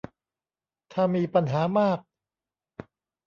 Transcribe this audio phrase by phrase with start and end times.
[0.93, 1.99] ถ้ามีปัญหามาก